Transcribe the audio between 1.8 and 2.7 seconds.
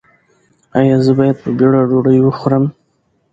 ډوډۍ وخورم؟